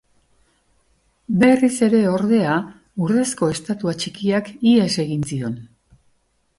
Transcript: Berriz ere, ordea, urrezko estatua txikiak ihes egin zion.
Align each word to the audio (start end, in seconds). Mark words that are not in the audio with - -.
Berriz 1.43 1.69
ere, 1.89 1.99
ordea, 2.13 2.57
urrezko 3.09 3.53
estatua 3.59 3.97
txikiak 4.01 4.53
ihes 4.75 4.93
egin 5.09 5.31
zion. 5.33 5.59